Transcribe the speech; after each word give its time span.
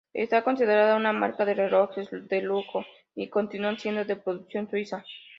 Está 0.13 0.43
considerada 0.43 0.95
una 0.95 1.13
marca 1.13 1.45
de 1.45 1.53
relojes 1.53 2.07
de 2.09 2.41
lujo 2.41 2.83
y 3.13 3.29
continúan 3.29 3.77
siendo 3.77 4.03
de 4.03 4.15
producción 4.15 4.67
suiza. 4.67 5.05